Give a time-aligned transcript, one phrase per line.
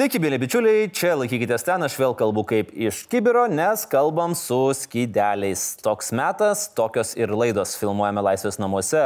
[0.00, 4.56] Sveiki, mėly bičiuliai, čia laikykitės ten, aš vėl kalbu kaip iš kibiro, nes kalbam su
[4.72, 5.64] skydeliais.
[5.84, 9.02] Toks metas, tokios ir laidos filmuojame Laisvės namuose,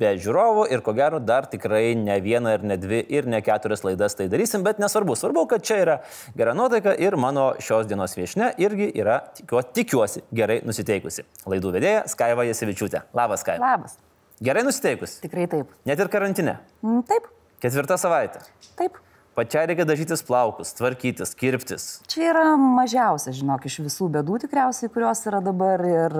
[0.00, 3.84] be žiūrovų ir ko gero dar tikrai ne vieną ir ne dvi ir ne keturias
[3.84, 5.98] laidas tai darysim, bet nesvarbu, svarbu, kad čia yra
[6.32, 11.26] gera nuotaika ir mano šios dienos viešne irgi yra, tikiu, tikiuosi, gerai nusiteikusi.
[11.52, 13.04] Laidų vedėja Skaiva Jasevičiūtė.
[13.12, 13.74] Labas, Skaiva.
[13.74, 14.00] Labas.
[14.40, 15.20] Gerai nusiteikusi.
[15.28, 15.76] Tikrai taip.
[15.84, 16.56] Net ir karantine.
[16.80, 17.28] Mm, Taip,
[17.60, 18.40] Ketvirta savaitė.
[18.80, 18.96] taip.
[19.40, 21.84] Pačiai reikia dažytis plaukus, tvarkytis, kirptis.
[22.12, 25.80] Čia yra mažiausia, žinok, iš visų bėdų tikriausiai, kurios yra dabar.
[25.88, 26.16] Ir,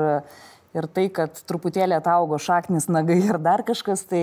[0.73, 4.23] ir tai, kad truputėlį ataugo šaknis, nagai ir dar kažkas, tai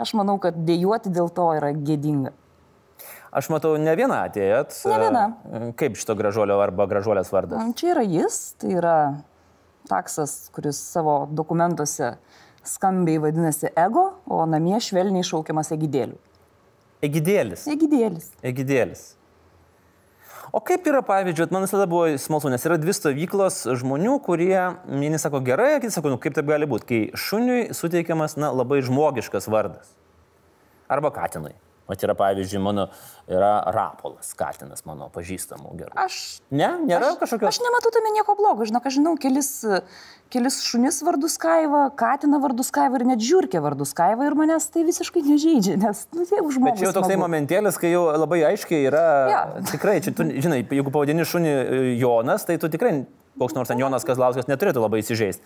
[0.00, 2.32] aš manau, kad dėjuoti dėl to yra gėdinga.
[3.36, 4.78] Aš matau, ne vieną atėjot.
[4.96, 5.24] Ne.
[5.52, 7.74] E, Kaip šito gražuolio arba gražuolės vardas?
[7.76, 8.94] Čia yra jis, tai yra
[9.92, 12.14] taksas, kuris savo dokumentuose
[12.64, 16.16] skambiai vadinasi ego, o namie švelniai šaukiamas egidėliu.
[17.04, 17.68] Egidėlis.
[17.70, 18.32] Egidėlis.
[18.42, 19.04] Egidėlis.
[20.48, 24.56] O kaip yra, pavyzdžiui, man visada buvo smalsu, nes yra dvi stovyklos žmonių, kurie,
[24.88, 28.80] vieni sako gerai, kiti sako, nu kaip taip gali būti, kai šuniui suteikiamas, na, labai
[28.86, 29.92] žmogiškas vardas.
[30.88, 31.52] Arba katinui.
[31.88, 32.84] O yra, pavyzdžiui, mano
[33.32, 35.94] yra rapolas, katinas mano pažįstamų gerų.
[35.96, 36.18] Aš
[36.52, 37.48] Ne, nėra Aš- kažkokio...
[37.48, 39.48] Aš nematau tame nieko blogo, žinok, aš žinau kelis,
[40.32, 44.84] kelis šunis vardus Kaiva, Katina vardus Kaiva ir net žiūrkė vardus Kaiva ir manęs tai
[44.84, 46.74] visiškai nežaidžia, nes, nu, jeigu žmogus...
[46.76, 47.24] Bet čia jau toksai smagu.
[47.24, 49.04] momentėlis, kai jau labai aiškiai yra...
[49.32, 49.40] Jo.
[49.72, 52.98] Tikrai, čia, tu, žinai, jeigu pavadini šunį e, Jonas, tai tu tikrai
[53.38, 55.44] koks nors ten Jonas Kazlauskas neturėtų labai įsižeisti.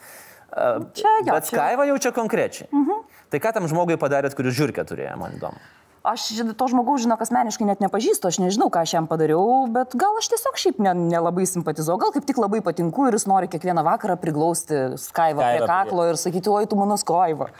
[0.98, 2.66] Čia jo, Bet Skaiva jau čia konkrečiai.
[2.72, 3.06] Mhm.
[3.32, 5.60] Tai ką tam žmogui padarėt, kuris žiūrkę turėjo, man įdomu.
[6.02, 6.24] Aš
[6.58, 10.32] to žmogaus, žinok, asmeniškai net nepažįstu, aš nežinau, ką aš jam padariau, bet gal aš
[10.32, 14.16] tiesiog šiaip ne- nelabai simpatizuoju, gal kaip tik labai patinku ir jis nori kiekvieną vakarą
[14.18, 17.52] priglausti Skaivą prie kaklo ir sakyti, oi, tu mano Skaiva.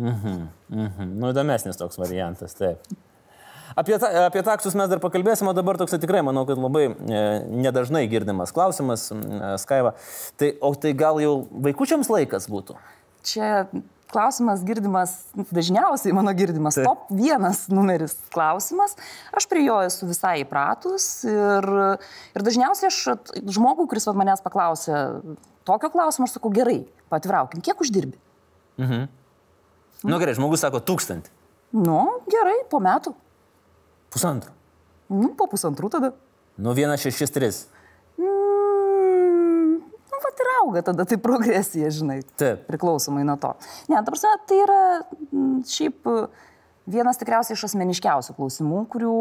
[0.00, 0.48] Mhm.
[1.20, 2.80] Nu, įdomesnis toks variantas, taip.
[3.76, 7.20] Apie, ta, apie taksus mes dar pakalbėsime, o dabar toks tikrai, manau, kad labai e,
[7.46, 9.92] nedažnai girdimas klausimas, e, Skaiva.
[10.40, 11.36] Tai, o tai gal jau
[11.68, 12.80] vaikučiams laikas būtų?
[13.28, 13.68] Čia
[14.12, 15.14] klausimas girdimas,
[15.54, 16.88] dažniausiai mano girdimas, Taip.
[16.88, 18.96] top vienas numeris klausimas.
[19.36, 21.70] Aš prie jo esu visai įpratus ir,
[22.36, 23.00] ir dažniausiai aš
[23.56, 25.00] žmogų, kuris manęs paklausė
[25.68, 26.82] tokio klausimo, aš sakau, gerai,
[27.12, 28.18] patviraukim, kiek uždirbi?
[28.80, 31.32] Na nu, gerai, žmogus sako tūkstantį.
[31.76, 32.00] Nu,
[32.30, 33.12] gerai, po metų.
[34.10, 34.54] Pusantro.
[35.10, 36.14] Nu, po pusantrų tada.
[36.56, 37.50] Nu, 163.
[37.52, 37.79] Nu, va ir
[40.60, 42.20] auga tada tai progresija, žinai.
[42.40, 42.66] Taip.
[42.70, 43.54] Priklausomai nuo to.
[43.88, 44.80] Ne, ta prasme, tai yra
[45.30, 46.20] mm, šiaip e,
[46.90, 49.16] vienas tikriausiai iš asmeniškiausių klausimų, kurių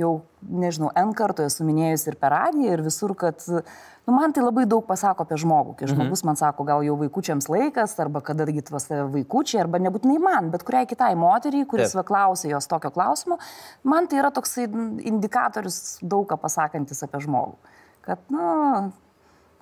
[0.00, 0.12] jau,
[0.46, 4.66] nežinau, N kartų esu minėjus ir per radiją, ir visur, kad nu, man tai labai
[4.68, 5.76] daug pasako apie žmogų.
[5.78, 10.50] Kai žmogus man sako, gal jau vaikučiams laikas, arba kadargi tvas vaikučiai, arba nebūtinai man,
[10.54, 12.02] bet kuriai kitai moteriai, kuris Taip.
[12.02, 13.40] va klausė jos tokio klausimo,
[13.88, 14.68] man tai yra toksai
[15.08, 17.74] indikatorius daug ką pasakantis apie žmogų.
[18.06, 18.46] Kad, nu,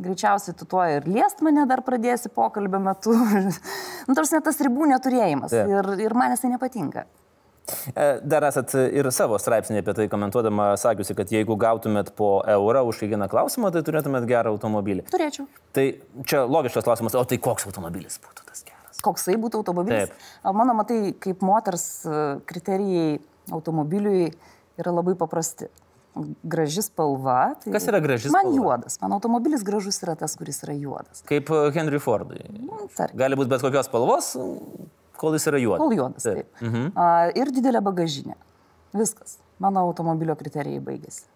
[0.03, 3.15] greičiausiai tu tuo ir liest mane dar pradėsi pokalbio metu.
[4.06, 5.55] nu, tarsi net tas ribų neturėjimas.
[5.55, 5.71] Taip.
[5.71, 7.06] Ir, ir man jisai nepatinka.
[7.97, 12.84] E, Dar esat ir savo straipsnį apie tai komentuodama sakiusi, kad jeigu gautumėt po eurą
[12.91, 15.06] už kiekvieną klausimą, tai turėtumėt gerą automobilį.
[15.12, 15.47] Turėčiau.
[15.77, 15.87] Tai
[16.28, 19.00] čia logiškas klausimas, o tai koks automobilis būtų tas geras?
[19.05, 20.12] Koksai būtų automobilis?
[20.12, 20.28] Taip.
[20.59, 23.16] Mano, matai, kaip moters e, kriterijai
[23.55, 24.28] automobiliui
[24.81, 25.71] yra labai paprasti.
[26.47, 27.54] Graži spalva.
[27.58, 28.56] Tai Kas yra graži Man spalva?
[28.60, 29.00] juodas.
[29.02, 31.25] Mano automobilis gražus yra tas, kuris yra juodas.
[31.26, 32.38] Kaip e, Henry Fordui.
[32.54, 33.19] Nu, tarkim.
[33.19, 34.28] Gali būti bet kokios spalvos,
[35.19, 35.82] kol jis yra juodas.
[35.82, 36.22] Kol juodas.
[36.22, 36.47] Taip.
[36.54, 36.62] Taip.
[36.69, 36.91] Mhm.
[36.94, 38.36] A, ir didelė bagažinė.
[38.94, 39.38] Viskas.
[39.58, 41.26] Mano automobilio kriterijai baigėsi.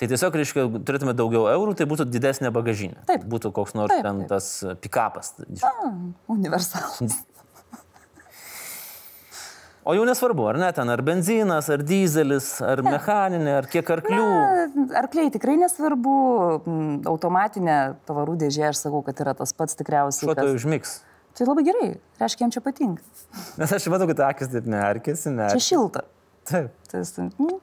[0.00, 3.02] Tai tiesiog, reiškia, turėtume daugiau eurų, tai būtų didesnė bagažinė.
[3.06, 3.26] Taip.
[3.28, 4.30] Būtų koks nors Taip, ten taip.
[4.32, 5.34] tas pikapas.
[5.62, 5.72] A,
[6.32, 7.18] universalus.
[9.84, 14.20] O jau nesvarbu, ar ne, ten ar benzinas, ar dizelis, ar mechaninė, ar kiek arklių.
[14.80, 16.14] Na, Arkliai tikrai nesvarbu,
[17.10, 17.74] automatinė
[18.08, 20.24] pavarų dėžė, aš sakau, kad yra tas pats tikriausiai.
[20.30, 20.94] Šuo kas- užmigs.
[21.34, 21.88] Tai labai gerai,
[22.22, 23.02] reiškia, jam čia patinka.
[23.60, 25.66] Nes aš matau, kad akis taip merkėsi, Čia merkėsi.
[25.68, 26.04] šilta.
[26.48, 26.70] Taip.
[26.88, 27.58] Tai, mm,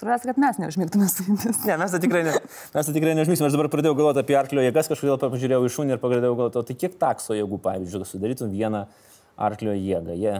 [0.00, 1.58] Svarbiausia, kad mes neužmigtume su jumis.
[1.68, 2.38] Ne, mes tai tikrai, ne,
[2.72, 3.44] mes tai tikrai neužmygsim.
[3.50, 6.76] Aš dabar pradėjau galvoti apie arklio jėgas, kažkodėl pažiūrėjau į šunį ir pradėjau galvoti, tai
[6.80, 8.86] kiek takso jėgų, pavyzdžiui, sudarytum vieną
[9.36, 10.16] arklio jėgą.
[10.16, 10.38] Jie...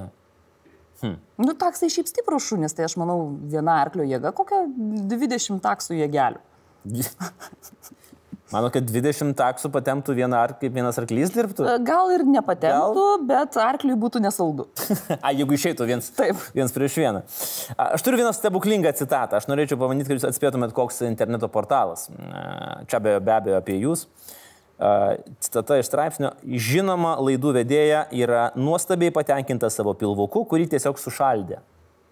[1.02, 3.18] Nu, taksai šiaip stiprus šunis, tai aš manau,
[3.52, 4.66] viena arklio jėga, kokia
[5.10, 6.42] 20 taksų jėgelių.
[8.50, 11.68] Mano, kad 20 taksų patemtų vieną ar kaip vienas arklys dirbtų.
[11.70, 14.66] E, Gal ir nepatektų, bet arkliui būtų nesaldu.
[15.22, 16.40] A, jeigu išeitų viens, Taip.
[16.56, 17.22] viens prieš vieną.
[17.76, 19.38] A, Aš turiu vieną stebuklingą citatą.
[19.38, 22.08] Aš norėčiau pabandyti, kad jūs atspėtumėt, koks interneto portalas.
[22.10, 24.08] A, Čia be, be abejo apie jūs.
[24.08, 24.39] A,
[25.44, 26.30] Citata iš straipsnio.
[26.40, 31.58] Žinoma, laidų vedėja yra nuostabiai patenkinta savo pilvuku, kurį tiesiog sušaldė.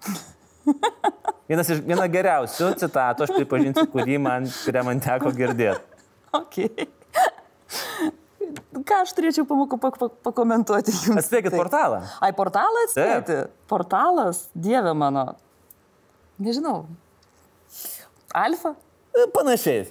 [1.49, 5.81] Vienas iš, viena geriausių citatų, aš pripažinsiu, kurį man, kurią man teko girdėti.
[6.37, 6.59] Ok.
[8.88, 11.23] Ką aš turėčiau pamokų pak, pak, pakomentuoti jums?
[11.23, 12.03] Atspėkit Tai- portalą.
[12.20, 13.38] Ai, portalą atspėti?
[13.69, 15.25] Portalas, dieve mano.
[16.37, 16.82] Nežinau.
[18.37, 18.75] Alfa?
[19.17, 19.88] E, Panašiai.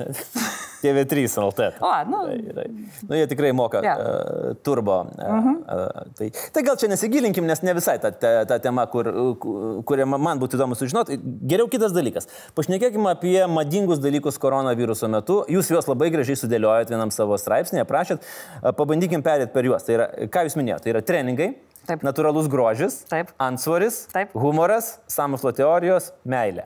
[0.82, 1.68] TV3 LT.
[1.82, 2.22] O, nu.
[2.56, 2.66] Tai.
[3.10, 3.94] Nu, jie tikrai moka Jo.
[3.98, 4.98] uh, turbo.
[5.18, 9.10] Uh, uh, tai, tai gal čia nesigilinkim, nes ne visai ta, ta, ta tema, kur,
[9.42, 11.18] ku- kurią ma- man būtų įdomu sužinoti.
[11.50, 12.30] Geriau kitas dalykas.
[12.58, 15.42] Pašnekėkime apie madingus dalykus koronaviruso metu.
[15.52, 18.28] Jūs juos labai gražiai sudėliojot vienam savo straipsnėje, prašėt.
[18.62, 19.86] Uh, pabandykim perėti per juos.
[19.88, 21.52] Tai yra, ką jūs minėjote, tai yra treningai.
[21.88, 22.02] Taip.
[22.04, 23.30] Natūralus grožis, Taip.
[23.40, 24.34] antsvoris, Taip.
[24.36, 26.66] humoras, samokslo teorijos, meilė.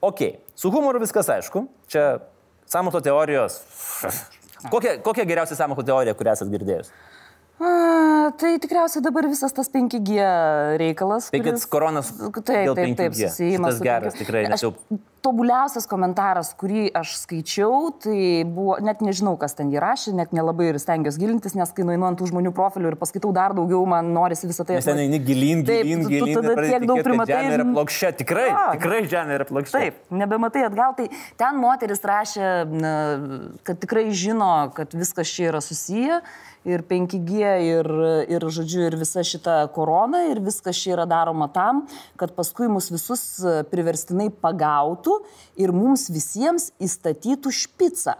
[0.00, 0.22] Ok,
[0.56, 1.66] su humoru viskas aišku.
[1.92, 2.06] Čia
[2.72, 3.60] samokslo teorijos.
[4.70, 6.92] Kokia, kokia geriausia samokslo teorija, kurią esate girdėjus?
[7.62, 10.18] A, tai tikriausiai dabar visas tas 5G
[10.82, 11.28] reikalas.
[11.30, 13.28] Tai kuris- koronas Taip, taip, taip, 5G.
[13.30, 13.76] susijimas.
[13.76, 14.74] Šitas geras, tikrai, Aš, jau-
[15.22, 20.72] tobuliausias komentaras, kurį aš skaičiau, tai buvo, net nežinau, kas ten jį rašė, net nelabai
[20.72, 24.10] ir stengiuosi gilintis, nes kai nueinu ant tų žmonių profilių ir paskaitau dar daugiau, man
[24.12, 26.34] norisi visą tai Nes ten eini gilin, Taip, gilin, tu- gilin.
[26.42, 28.64] tada tiek daug primatai Žemė yra plokščia, tikrai, Jo.
[28.80, 29.78] tikrai žemė yra plokščia.
[29.78, 32.50] Taip, nebematai atgal, tai ten moteris rašė,
[33.62, 36.18] kad tikrai žino, kad viskas čia yra susiję
[36.68, 37.88] ir 5G ir,
[38.30, 41.84] ir, žodžiu, ir visa šita korona ir viskas čia yra daroma tam,
[42.20, 45.18] kad paskui mus visus e, priverstinai pagautų
[45.62, 48.18] ir mums visiems įstatytų špicą.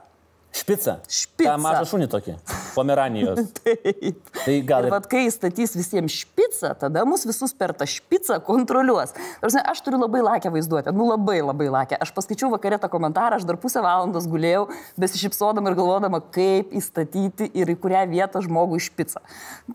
[0.53, 0.99] Špica.
[1.09, 1.55] Špica.
[1.55, 2.35] Ta maža šunį tokį.
[2.75, 3.39] Pomeranijos.
[3.65, 4.19] Taip.
[4.37, 9.15] Tai gal ir vad kai statys visiems špicą, tada mus visus per tą špicą kontroliuos.
[9.41, 11.97] Tarsi, aš turiu labai lakę vaizduotę, nu labai labai lakę.
[12.05, 14.67] Aš paskaičiau vakarė tą komentarą, aš dar pusę valandos gulėjau,
[15.01, 19.25] besišypsodama ir galvodama, kaip įstatyti ir į kurią vietą žmogų iš špicą.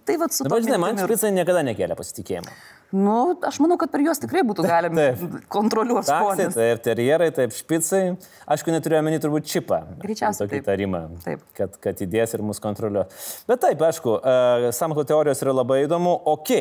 [0.05, 2.53] Tai vad su tokia žinai, man mintim ir- špica niekada nekėlė pasitikėjimo.
[2.95, 5.09] Nu, aš manau, kad per juos tikrai būtų galima
[5.51, 8.03] kontroliuoti Taksai, taip, terjerai, taip, špicai.
[8.47, 9.81] Aišku, neturiu omeny turbūt čipą.
[10.03, 11.01] Greičiausiai Tokį tarimą.
[11.25, 11.43] Taip.
[11.57, 13.27] Kad, kad įdės ir mus kontroliuos.
[13.49, 16.15] Bet taip, aišku, uh, samklo teorijos yra labai įdomu.
[16.31, 16.53] Ok,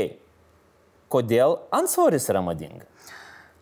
[1.15, 2.89] kodėl ansvoris yra madinga?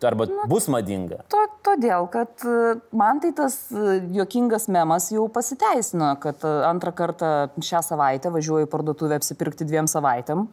[0.05, 1.23] Arba bus madinga?
[1.31, 6.91] To, todėl, kad e, man tai tas e, juokingas memas jau pasiteisino, kad e, antrą
[6.95, 7.29] kartą
[7.63, 10.45] šią savaitę važiuoju į parduotuvę apsipirkti dviem savaitėm.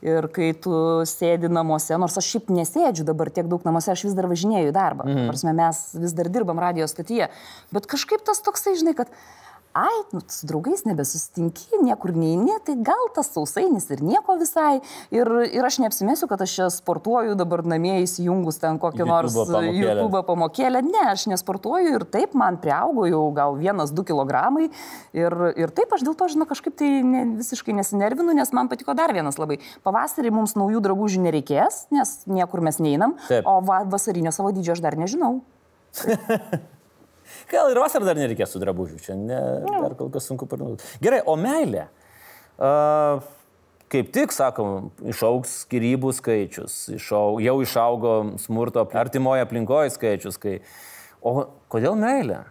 [0.00, 0.72] Ir kai tu
[1.08, 4.76] sėdi namuose, nors aš šiaip nesėdžiu dabar tiek daug namuose, aš vis dar važinėju į
[4.76, 5.04] darbą.
[5.04, 5.28] Mhm.
[5.28, 7.28] Prasme, mes vis dar dirbam radio stotyje.
[7.74, 9.12] Bet kažkaip tas toksai, žinai, kad
[9.72, 14.80] ai, nu, su draugais nebesusitinki, niekur neini, tai gal tas sausainis ir nieko visai.
[15.14, 19.74] Ir, ir aš neapsimėsiu, kad aš čia sportuoju dabar namie įsijungus ten kokią nors pamokėlę.
[19.76, 20.82] YouTube pamokėlę.
[20.86, 24.70] Ne, aš nesportuoju ir taip man priaugo jau gal vienas, du kilogramai.
[25.16, 28.96] Ir, ir taip aš dėl to, žinau, kažkaip tai ne, visiškai nesinervinu, nes man patiko
[28.98, 29.60] dar vienas labai.
[29.86, 33.14] Pavasarį mums naujų drabužių nereikės, nes niekur mes neinam.
[33.30, 33.46] Taip.
[33.46, 35.38] O va, vasarinio savo dydžio aš dar nežinau.
[37.50, 40.86] Gal ir vasarą dar nereikės tų drabužių, čia ne, dar kol kas sunku parduoti.
[41.02, 41.88] Gerai, o meilė?
[42.60, 43.22] Uh,
[43.90, 50.38] kaip tik, sakom, išaugs skirybų skaičius, išaug, jau išaugo smurto artimoje aplinkoje skaičius.
[50.40, 50.60] Kai...
[51.20, 52.44] O kodėl meilė?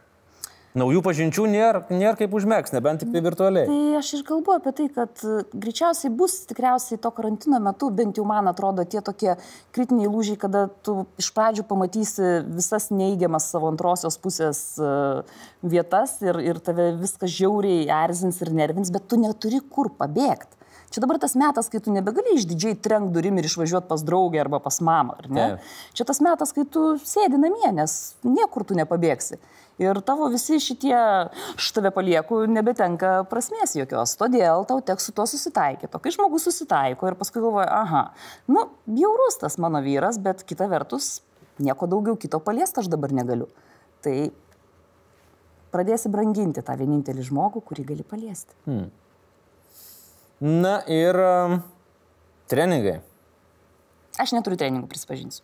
[0.79, 3.67] Naujų pažinčių nėra, nėra kaip užmėgs, nebent tik tai virtualiai.
[3.67, 8.19] Tai aš ir kalbu apie tai, kad e, greičiausiai bus tikriausiai to karantino metu, bent
[8.19, 9.33] jau man atrodo, tie tokie
[9.75, 14.93] kritiniai lūžiai, kada tu iš pradžių pamatysi visas neįgiamas savo antrosios pusės e,
[15.74, 20.58] vietas ir, ir tave viskas žiauriai erzins ir nervins, bet tu neturi kur pabėgti.
[20.89, 24.58] Čia dabar tas metas, kai tu nebegali išdidžiai trenk durim ir išvažiuoti pas draugę arba
[24.63, 25.46] pas mamą, ar ne?
[25.53, 25.72] Taip.
[26.00, 29.38] Čia tas metas, kai tu sėdi namie, nes niekur tu nepabėgsi.
[29.79, 30.96] Ir tavo visi šitie,
[31.55, 34.17] aš tave palieku, nebetenka prasmės jokios.
[34.19, 35.93] Todėl tau teks su tuo susitaikyti.
[35.96, 38.03] O kai žmogus susitaiko ir paskui galvoja, aha,
[38.51, 41.22] nu, bjaurus tas mano vyras, bet kita vertus,
[41.63, 43.48] nieko daugiau kito paliesti aš dabar negaliu.
[44.03, 44.15] Tai
[45.72, 48.58] pradėsi branginti tą vienintelį žmogų, kurį gali paliesti.
[48.67, 48.89] Hmm.
[50.39, 51.17] Na ir
[52.48, 53.00] treningai.
[54.19, 55.43] Aš neturiu treningų, prisipažinsiu.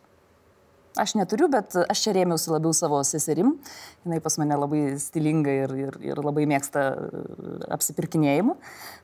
[0.96, 3.58] Aš neturiu, bet aš čia rėmiausi labiau savo seserim.
[4.08, 7.24] Jis pas mane labai stilinga ir, ir, ir labai mėgsta e,
[7.76, 8.56] apsipirkinėjimų.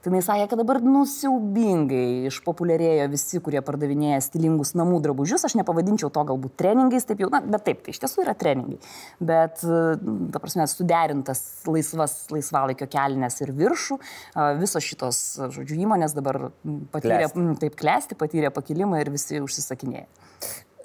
[0.05, 5.43] Tai jis sakė, kad dabar nusiaubingai išpopuliarėjo visi, kurie pardavinėja stilingus namų drabužius.
[5.50, 8.79] Aš nepavadinčiau to galbūt treningais, taip jau, na, bet taip, tai iš tiesų yra treningai.
[9.19, 9.83] Bet, e,
[10.31, 14.00] ta prasme, suderintas laisvas laisvalaikio kelnes ir viršų.
[14.62, 15.21] Visos šitos,
[15.51, 16.51] žodžiu, įmonės dabar
[16.95, 17.48] patyrė, klesti.
[17.65, 20.07] taip klesti, patyrė pakilimą ir visi užsisakinėja.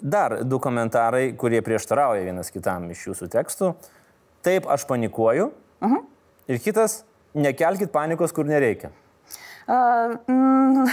[0.00, 3.72] Dar du komentarai, kurie prieštarauja vienas kitam iš jūsų tekstų.
[4.46, 5.50] Taip, aš panikuoju.
[5.80, 5.96] Uh mhm.
[5.96, 6.04] -huh.
[6.46, 8.90] Ir kitas, nekelkit panikos, kur nereikia.
[9.66, 10.86] Uh, mm,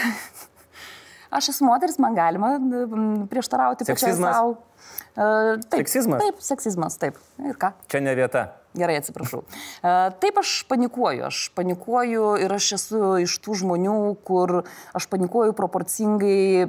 [1.37, 2.59] aš esu moteris, man galima
[3.29, 4.57] prieštarauti pačiai savo.
[5.13, 6.23] Uh, taip, seksizmas?
[6.23, 7.19] Taip, seksizmas, taip.
[7.37, 7.71] Ir ką?
[7.87, 8.47] Čia ne vieta.
[8.73, 9.43] Gerai, atsiprašau.
[10.19, 11.27] Taip, aš panikuoju.
[11.27, 14.63] Aš panikuoju ir aš esu iš tų žmonių, kur
[14.97, 16.65] aš panikuoju proporcingai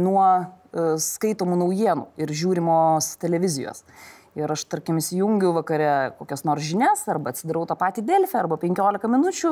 [0.00, 0.24] nuo
[0.72, 3.84] skaitomų naujienų ir žiūrimos televizijos.
[4.32, 9.10] Ir aš, tarkim, įsijungiu vakare kokias nors žinias, arba atsidarau tą patį Delfį, arba 15
[9.12, 9.50] minučių,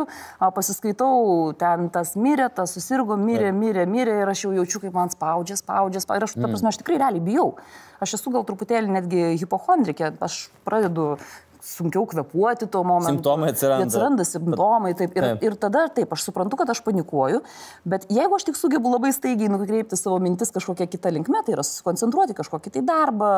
[0.56, 1.18] pasiskaitau,
[1.60, 5.58] ten tas mirė, tas susirgo, mirė, mirė, mirė, ir aš jau jaučiu, kaip man spaudžia,
[5.60, 6.22] spaudžia, spaudžia.
[6.22, 6.54] Ir aš, ta mm.
[6.54, 7.46] prasme, aš tikrai realiai bijau.
[8.00, 11.10] Aš esu gal truputėlį netgi hipochondrikė, aš pradedu
[11.62, 13.20] sunkiau kvepuoti tuo momentu.
[13.20, 13.86] Simptomai atsiranda.
[13.86, 15.14] Atsiranda simptomai, taip.
[15.16, 15.44] Ir, taip.
[15.44, 17.42] ir tada, taip, aš suprantu, kad aš panikuoju,
[17.88, 21.64] bet jeigu aš tik sugebu labai staigiai nukreipti savo mintis kažkokią kitą linkmę, tai yra
[21.66, 23.30] susikoncentruoti kažkokį tai darbą,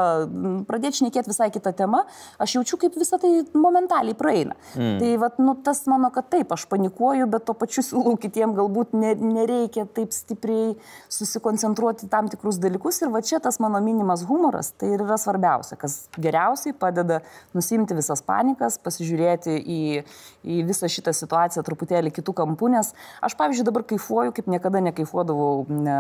[0.68, 2.04] pradėti šnekėti visai kitą temą,
[2.42, 4.56] aš jaučiu, kaip visą tai momentaliai praeina.
[4.76, 4.96] Mm.
[5.02, 8.94] Tai vat, nu, tas mano, kad taip, aš panikuoju, bet to pačiu siūlau kitiem galbūt
[8.98, 10.76] ne, nereikia taip stipriai
[11.12, 13.02] susikoncentruoti tam tikrus dalykus.
[13.02, 17.20] Ir va čia tas mano minimas humoras, tai ir yra svarbiausia, kas geriausiai padeda
[17.56, 20.04] nusimti visą visas panikas, pasižiūrėti į,
[20.45, 22.92] į visą šitą situaciją truputėlį kitų kampų, nes
[23.23, 25.99] aš, pavyzdžiui, dabar kaifuoju, kaip niekada nekaifuodavau ne,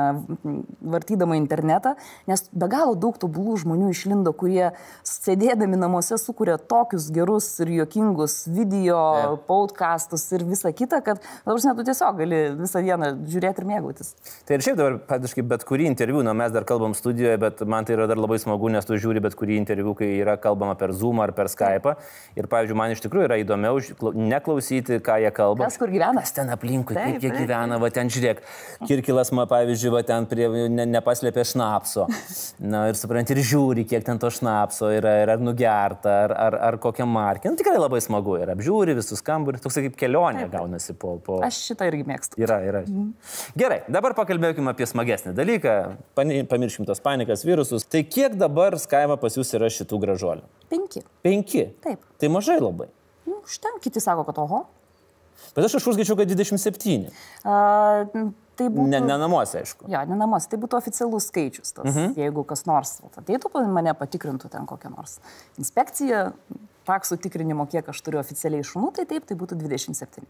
[0.80, 1.96] vartydama internetą,
[2.28, 4.72] nes be galo daug tobulų žmonių išlindo, kurie
[5.06, 9.38] sėdėdami namuose sukuria tokius gerus ir juokingus video, yeah.
[9.48, 14.14] podcastus ir visą kitą, kad, dabar net tu tiesiog gali visą dieną žiūrėti ir mėgautis.
[14.48, 17.86] Tai ir šiaip dabar, padiškai, bet kurį interviu, na mes dar kalbam studijoje, bet man
[17.86, 20.92] tai yra dar labai smagu, nes tu žiūri bet kurį interviu, kai yra kalbama per
[20.96, 21.94] Zoom ar per Skype.
[22.32, 23.80] Ir, pavyzdžiui, man iš tikrųjų yra įdomiau
[24.16, 25.66] neklausyti, ką jie kalba.
[25.68, 26.22] Kas kur gyvena?
[26.24, 27.42] Kas ten aplinkui, taip, kaip jie taip.
[27.44, 28.40] gyvena, va ten žiūrėk.
[28.88, 32.06] Kirkilas, man, pavyzdžiui, va ten prie, ne, nepaslėpė šnapso.
[32.72, 36.56] Na ir supranti, ir žiūri, kiek ten to šnapso yra, ir ar nugerta, ar, ar,
[36.70, 37.52] ar kokia markė.
[37.52, 40.54] Nu, tikrai labai smagu ir apžiūri visus kambarius, toks kaip kelionė taip.
[40.56, 41.42] gaunasi po, po...
[41.44, 42.40] Aš šitą irgi mėgstu.
[42.40, 42.84] Yra, yra.
[42.88, 43.12] Mhm.
[43.60, 45.76] Gerai, dabar pakalbėkime apie smagesnį dalyką.
[46.16, 47.84] Pamirškim tos panikas virusus.
[47.84, 50.48] Tai kiek dabar Skaima pas jūs yra šitų gražuolių?
[50.72, 51.02] Penki.
[51.24, 51.66] Penki.
[51.84, 52.04] Taip.
[52.20, 52.88] Tai mažai labai.
[53.28, 54.64] Nu, štai, kiti sako, kad oho.
[55.52, 57.10] Bet aš kažkur skaičiau, kad 27.
[57.44, 57.56] A,
[58.56, 58.86] tai būtų...
[58.88, 59.88] Ne, ne namuose, aišku.
[59.92, 61.74] Jo, ne namuose, tai būtų oficialus skaičius.
[61.74, 62.12] Tas, uh mhm.
[62.12, 62.22] -huh.
[62.24, 65.18] Jeigu kas nors ateitų, mane patikrintų ten kokią nors
[65.58, 66.32] inspekciją,
[66.88, 70.24] taksų tikrinimo, kiek aš turiu oficialiai šunų, tai taip, tai būtų 27.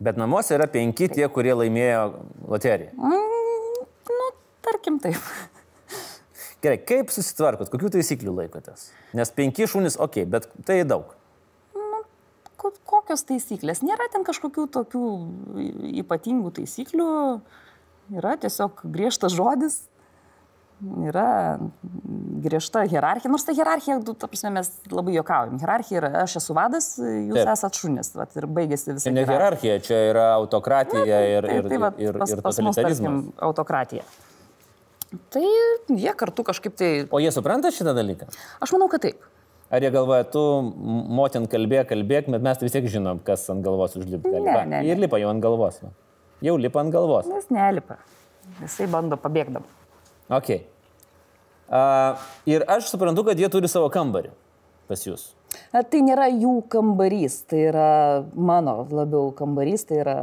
[0.00, 1.16] Bet namuose yra penki taip.
[1.16, 2.12] tie, kurie laimėjo
[2.48, 2.92] loteriją.
[2.92, 3.86] Mm,
[4.20, 4.30] nu,
[4.62, 5.20] tarkim taip.
[6.66, 8.88] Gerai, kaip susitvarkot, kokių taisyklių laikotės?
[9.16, 11.12] Nes penki šunys, okei, okay, bet tai daug.
[11.78, 12.02] Nu,
[12.58, 13.84] kokios taisyklės?
[13.86, 15.04] Nėra ten kažkokių tokių
[16.02, 17.10] ypatingų taisyklių,
[18.18, 19.84] yra tiesiog griežtas žodis,
[21.06, 21.28] yra
[22.42, 25.56] griežta hierarchija, nors ta hierarchija, ta prasme, mes labai juokaujam.
[25.62, 27.52] Hierarchija yra, aš esu vadas, jūs Taip.
[27.54, 29.06] esat šunis, vat, ir baigėsi visą.
[29.06, 32.42] Tai ne hierarchija, čia yra autokratija Na, ir, ir, tai, tai, va, ir, pas, ir
[32.42, 32.76] totalitarizmas.
[32.76, 34.08] Pas mus, tarkim, autokratija.
[35.32, 35.46] Tai
[35.94, 36.90] jie kartu kažkaip tai...
[37.14, 38.28] O jie supranta šitą dalyką?
[38.62, 39.22] Aš manau, kad taip.
[39.70, 40.40] Ar jie galvoja, tu
[41.18, 44.44] motin kalbėk, kalbėk, bet mes vis tiek žinom, kas ant galvos užlipti gali.
[44.46, 44.82] Ne, ne, ne.
[44.86, 45.80] Ir lipa jau ant galvos.
[46.44, 47.26] Jau lipa ant galvos.
[47.30, 47.98] Jis nelipa.
[48.60, 49.66] Jisai bando pabėgdam.
[50.30, 50.52] Ok.
[51.66, 54.30] Uh, ir aš suprantu, kad jie turi savo kambarį
[54.86, 55.32] pas jūs.
[55.72, 57.90] Tai nėra jų kambarys, tai yra
[58.34, 60.16] mano labiau kambarys, tai yra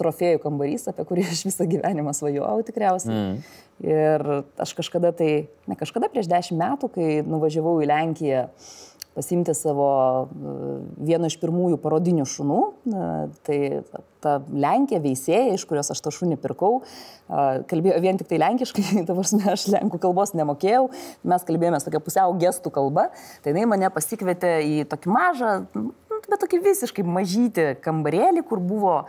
[0.00, 3.12] trofėjų kambarys, apie kurį aš visą gyvenimą svajojau tikriausiai.
[3.12, 3.66] Mm.
[3.84, 4.24] Ir
[4.58, 8.48] aš kažkada tai, ne kažkada prieš dešimt metų, kai nuvažiavau į Lenkiją
[9.18, 9.88] pasimti savo
[10.30, 10.52] e,
[11.10, 12.58] vieno iš pirmųjų parodinių šunų,
[13.46, 13.58] tai
[14.22, 16.84] ta Lenkija veisėja, iš kurios aš to šunį pirkau,
[17.70, 20.84] kalbėjo vien tik tai lenkiškai, dabar aš lenkų kalbos nemokėjau,
[21.32, 23.08] mes kalbėjome tokia pusiau gestų kalba,
[23.42, 25.54] tai jinai mane pasikvietė į tokį mažą,
[26.28, 29.00] bet tokį visiškai mažytį kambarėlį, kur buvo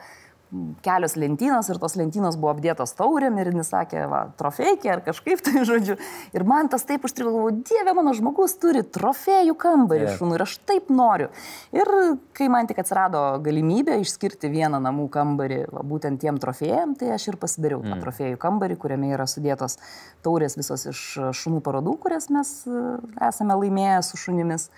[0.81, 5.43] kelios lentynos ir tos lentynos buvo apdėtos taurėm ir jis sakė, va, trofėjai ar kažkaip
[5.45, 5.97] tai žodžiu.
[6.33, 10.17] Ir man tas taip užstrigo, galvoju, dieve, mano žmogus turi trofėjų kambarį Taip.
[10.17, 11.29] šunų ir aš taip noriu.
[11.75, 11.91] Ir
[12.37, 17.29] kai man tik atsirado galimybė išskirti vieną namų kambarį va, būtent tiem trofėjam, tai aš
[17.33, 19.77] ir pasidariau tą trofėjų kambarį, kuriame yra sudėtos
[20.25, 21.03] taurės visos iš
[21.43, 22.81] šunų parodų, kurias mes e,
[23.29, 24.69] esame laimėję su šunimis.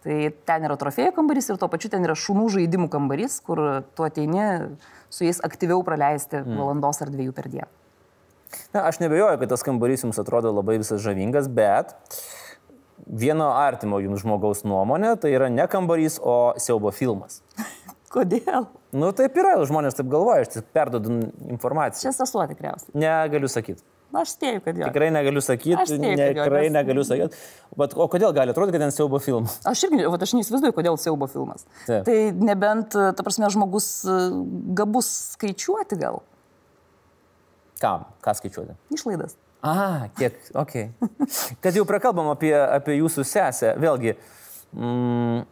[0.00, 0.16] Tai
[0.48, 3.60] ten yra trofėjų kambarys ir tuo pačiu ten yra šunų žaidimų kambarys, kur
[3.92, 4.46] tu ateini
[5.12, 6.56] su jais aktyviau praleisti mm.
[6.56, 7.68] valandos ar dviejų per dieną.
[8.72, 11.92] Na, aš nebejoju, kad tas kambarys jums atrodo labai visas žavingas, bet
[13.06, 17.42] vieno artimo jums žmogaus nuomonė tai yra ne kambarys, o siaubo filmas.
[18.14, 18.66] Kodėl?
[18.96, 22.08] Nu, taip yra, žmonės taip galvoja, aš tik perdodu informaciją.
[22.08, 22.96] Čia sesuo tikriausiai.
[22.98, 23.84] Negaliu sakyti.
[24.10, 24.88] Na, aš spėju, kad jo.
[24.90, 27.38] Tikrai negaliu sakyti, tikrai nes- negaliu sakyti.
[27.78, 29.60] Bet o kodėl gali atrodyti, kad ten siaubo filmas?
[29.70, 31.62] Aš irgi, va, aš neįsivaizduoju, kodėl siaubo filmas.
[31.86, 32.02] Taip.
[32.08, 34.16] Tai nebent, ta prasme, žmogus e,
[34.80, 36.22] gabus skaičiuoti gal
[37.80, 38.04] Kam?
[38.20, 38.74] Ką skaičiuoti?
[38.92, 39.38] išlaidas.
[39.62, 40.90] A, kiek, okei.
[41.00, 41.56] Okay.
[41.64, 44.14] Kad jau prakalbam apie, apie jūsų sesę, vėlgi,
[44.76, 45.42] mm,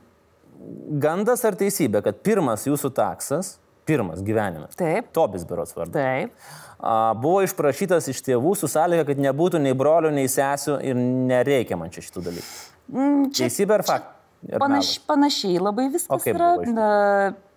[1.00, 3.56] gandas ar teisybė, kad pirmas jūsų taksas,
[3.88, 5.08] pirmas gyvenimas, Taip.
[5.16, 6.36] Tobis berots vardu, Taip.
[6.78, 11.00] a, buvo išprašytas iš tėvų su sąlyga, kad nebūtų nei brolių, nei sesių ir
[11.32, 12.54] nereikia man čia šitų dalykų.
[12.88, 14.14] Mm, Čia Teisybė ar fakt?
[14.46, 16.52] Ar Panaš, panašiai labai viskas O kaip yra.
[16.70, 16.88] Na,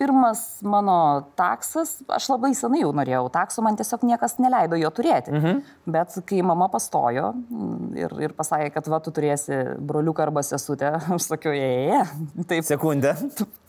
[0.01, 5.29] Pirmas mano taksas, aš labai senai jau norėjau takso, man tiesiog niekas neleido jo turėti.
[5.29, 5.59] Mhm.
[5.93, 10.95] Bet kai mama pastojo mm, ir, ir pasakė, kad va, tu turėsi broliuką arba sesutę,
[11.17, 12.01] aš sakiau, jie,
[12.50, 13.13] taip, Sekundę.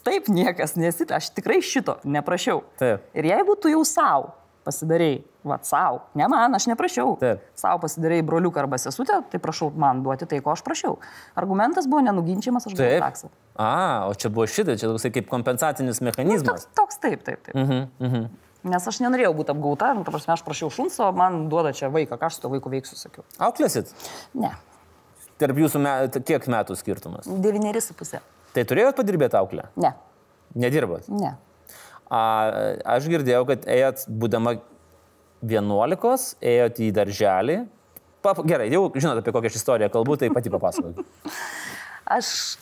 [0.06, 2.62] Taip niekas nesit, aš tikrai šito neprašiau.
[2.80, 3.04] Taip.
[3.16, 4.32] Ir jeigu tu jau savo
[4.62, 7.42] pasidarai, va, savo, ne man, aš neprašiau, Taip.
[7.58, 10.98] savo pasidarai broliuką arba sesutę, tai prašau man duoti tai, ko aš prašiau.
[11.38, 13.32] Argumentas buvo nenuginčiamas, aš gavau taksą.
[13.58, 16.68] A, o čia buvo šitai, čia toksai kaip kompensacinis mechanizmas.
[16.70, 17.58] Toks, toks taip, taip, taip.
[17.58, 18.30] Mhm, mhm.
[18.70, 21.90] Nes aš nenorėjau būti apgauta, nu, ta prasme, aš prašiau šuns, o man duoda čia
[21.90, 23.26] vaiką, ką aš su to vaiku veiksiu, sakiau.
[23.42, 23.90] Auklėsit?
[24.38, 24.52] Ne,
[25.42, 27.26] Tarp jūsų met, kiek metų skirtumas?
[27.26, 28.20] devyneri su pusė.
[28.52, 29.68] Tai turėjot padirbėti auklę?
[29.80, 29.94] Ne,
[30.54, 31.08] Nedirbot?
[31.08, 31.36] ne.
[32.12, 32.18] A,
[32.98, 34.58] aš girdėjau, kad ėjot, būdama
[35.48, 37.56] 11, ėjot į darželį.
[38.22, 41.00] Pap, gerai, jau žinot apie kokią istoriją kalbu, tai pati papasakok.
[42.12, 42.58] Aš,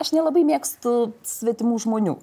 [0.00, 2.14] aš nelabai mėgstu svetimų žmonių.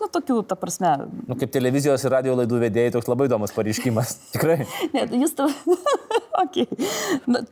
[0.00, 0.90] Nu, tokių, ta prasme,
[1.28, 4.16] Nu, kaip televizijos ir radio laidų vedėjai, toks labai įdomus pareiškimas.
[4.34, 4.64] Tikrai.
[4.96, 5.46] ne, jūs to...
[6.42, 6.66] okay.
[7.30, 7.44] Na,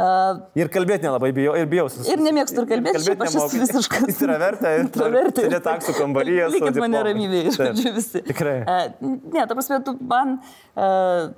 [0.00, 1.86] uh, Ir kalbėti nelabai bijau, ir bijau.
[1.92, 5.44] sus- Ir nemėgstu ir kalbėti, šiaip aš esu verta ir Intravertė.
[5.46, 6.48] Sėdė taksų kambaryje.
[6.56, 7.76] Likit mane ramybėje, Taip.
[7.76, 8.24] žodžiu, visi.
[8.32, 8.58] Tikrai.
[8.64, 10.38] Uh, ne, ta prasme, tu man...
[10.74, 11.30] Uh,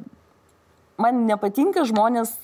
[1.00, 2.34] Man nepatinka žmonės,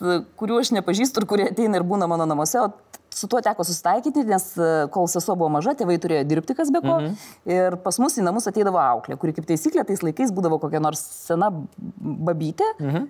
[0.40, 2.70] kuriuo aš nepažįstu ir kurie ateina ir būna mano namuose, o
[3.18, 6.82] su tuo teko susitaikyti, nes e, kol sesuo buvo maža, tėvai turėjo dirbti kas be
[6.84, 6.98] ko.
[7.02, 7.16] Mhm.
[7.50, 11.02] Ir pas mus į namus ateidavo auklė, kuri kaip taisyklė tais laikais būdavo kokia nors
[11.28, 13.08] sena babytė, mhm.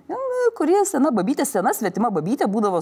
[0.57, 2.81] kuri sena babytė, sena svetima babytė būdavo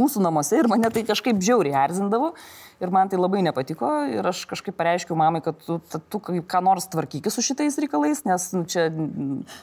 [0.00, 2.34] mūsų namuose ir mane tai kažkaip žiauriai erzindavo.
[2.80, 6.86] Ir man tai labai nepatiko ir aš kažkaip pareiškiau mamai, kad tu, tu, ką nors
[6.88, 8.86] tvarkykis su šitais reikalais, nes nu, čia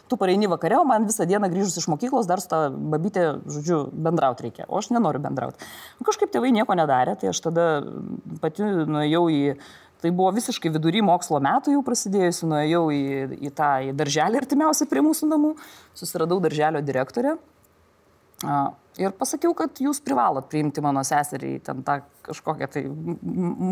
[0.05, 2.59] tu pareini vakare, o man visą dieną grįžus iš mokyklos dar su tą
[2.93, 4.67] babytę, žodžiu, bendrauti reikia.
[4.69, 5.65] O aš nenoriu bendrauti.
[5.97, 7.67] Nu, kažkaip tėvai nieko nedarė, tai aš tada
[8.41, 9.43] pati nuėjau į...
[9.97, 13.05] Tai buvo visiškai vidury mokslo metų jau prasidėjusi, nuėjau į,
[13.47, 15.55] į tą į darželį artimiausią prie mūsų namų,
[15.97, 17.33] susiradau darželio direktorę
[18.97, 22.83] Ir pasakiau, kad jūs privalot priimti mano seserį į ten tą kažkokią tai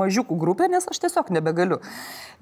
[0.01, 1.79] mažiukų grupę, nes aš tiesiog nebegaliu.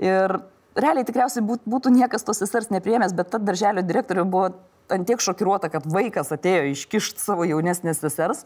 [0.04, 0.38] Ir
[0.76, 4.54] realiai tikriausiai būt- būtų niekas tos sesers nepriemęs, bet ta darželio direktorė buvo
[4.92, 8.44] ant tiek šokiruota, kad vaikas atėjo iškišti savo jaunesnės sesers,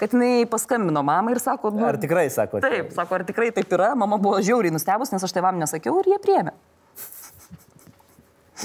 [0.00, 2.60] kad jinai paskambino mamai ir sako, nu, Ar tikrai sako?
[2.64, 6.10] Taip, sako, ar tikrai taip yra, mama buvo žiauriai nustebus, nes aš tėvam nesakiau ir
[6.12, 6.52] jie priemė.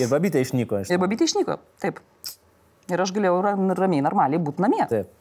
[0.02, 0.92] Ir babytė išnyko iš.
[0.94, 2.00] Ir babytė išnyko, taip.
[2.92, 4.82] Ir aš galėjau ra- ramiai, normaliai būti namie.
[4.90, 5.12] Taip,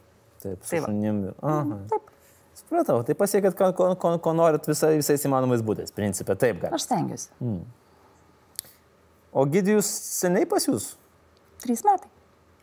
[0.43, 1.21] taip, su Tai šunim.
[1.41, 1.77] Aha.
[1.93, 2.09] Taip,
[2.53, 6.75] Supratau, tai pasiekėt, ko, ko, ko, ko norit visai, visais įmanomais būdais, principė, taip gali.
[6.77, 7.29] aš stengiuosi.
[9.33, 9.87] O Gidijus
[10.19, 10.91] seniai pas jūs?
[11.63, 12.09] Trys metai.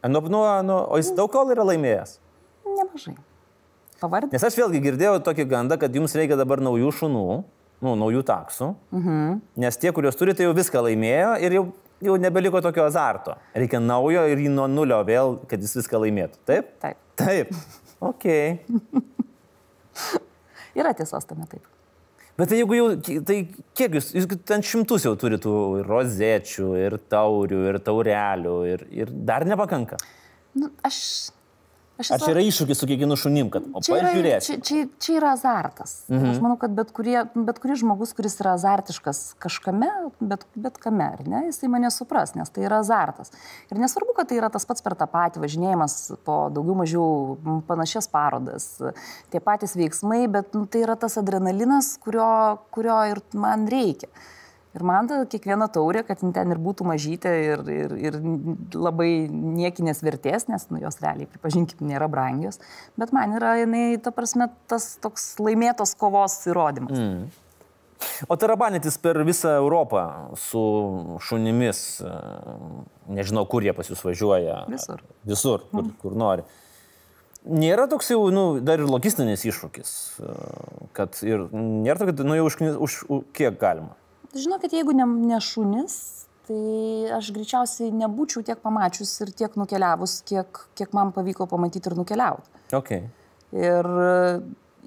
[0.08, 2.18] Nu, nu, nu, o jis daug kol yra laimėjęs.
[2.68, 3.16] Nemažai.
[4.00, 4.32] Pavardė.
[4.32, 7.24] Nes aš vėlgi girdėjau tokį gandą, kad jums reikia dabar naujų šunų,
[7.84, 8.70] nu, naujų taksų.
[8.96, 9.40] Mhm.
[9.64, 11.64] Nes tie, kuriuos turite, jau viską laimėjo ir jau,
[12.08, 13.36] jau nebeliko tokio azarto.
[13.56, 16.40] Reikia naujo ir jį nuo nulio vėl, kad jis viską laimėtų.
[16.48, 16.72] Taip?
[16.84, 17.02] Taip.
[17.20, 17.52] Taip.
[18.00, 18.24] Ok.
[20.80, 21.66] Yra tiesos tame taip.
[22.40, 22.86] Bet tai jeigu jau,
[23.28, 23.36] tai
[23.76, 29.12] kiek jūs, jūs ten šimtus jau turite tų rozečių, ir taurių, ir taurelių, ir, ir
[29.28, 29.98] dar nepakanka.
[30.56, 31.00] Nu, aš,
[32.00, 35.16] Aš Ar čia yra iššūkis su kiekvienu šunim, kad o Čia yra, čia, čia, čia
[35.18, 35.92] yra azartas.
[36.08, 36.30] Mhm.
[36.32, 41.10] Aš manau, kad bet, kurie, bet kuris žmogus, kuris yra azartiškas kažkame, bet, bet kame,
[41.28, 43.34] ne, jisai mane supras, nes tai yra azartas.
[43.68, 48.08] Ir nesvarbu, kad tai yra tas pats per tą patį važinėjimas po daugiau mažiau panašias
[48.10, 48.72] parodas,
[49.32, 52.30] tie patys veiksmai, bet nu, tai yra tas adrenalinas, kurio,
[52.74, 54.08] kurio ir man reikia.
[54.70, 58.18] Ir man ta kiekviena taurė, kad ten ir būtų mažytė ir, ir, ir
[58.76, 62.60] labai niekinės vertės, nes nu, jos realiai, pripažinkim, nėra brangios,
[63.00, 66.94] bet man yra jinai, ta prasme, tas toks laimėtos kovos įrodymas.
[66.94, 67.30] Mm.
[68.30, 70.04] O tarabanėtis per visą Europą
[70.38, 70.62] su
[71.26, 72.14] šunimis, e,
[73.18, 74.62] nežinau, kur jie pas jūs važiuoja.
[74.70, 75.02] Visur.
[75.28, 76.46] Visur, kur, kur nori.
[77.40, 80.34] Nėra toks jau, nu, dar ir logistinis iššūkis, e,
[80.96, 83.96] kad ir nėra tokia, nu, jau už, už, už kiek galima.
[84.34, 85.94] Žinokit, jeigu ne, ne šunis,
[86.46, 91.98] tai aš greičiausiai nebūčiau tiek pamačius ir tiek nukeliavus, kiek, kiek man pavyko pamatyti ir
[91.98, 92.50] nukeliauti.
[92.78, 93.08] Okay.
[93.54, 94.10] Ir e,